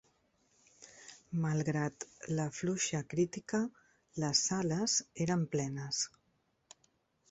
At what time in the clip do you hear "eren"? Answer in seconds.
5.29-5.49